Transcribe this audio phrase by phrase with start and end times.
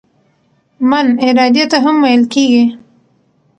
[0.89, 2.65] "من" ارادې ته هم ویل کیږي.